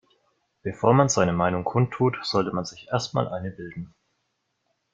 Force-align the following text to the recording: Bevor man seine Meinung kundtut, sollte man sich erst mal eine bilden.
Bevor 0.63 0.95
man 0.95 1.09
seine 1.09 1.31
Meinung 1.31 1.63
kundtut, 1.63 2.17
sollte 2.23 2.51
man 2.55 2.65
sich 2.65 2.87
erst 2.91 3.13
mal 3.13 3.27
eine 3.27 3.51
bilden. 3.51 3.93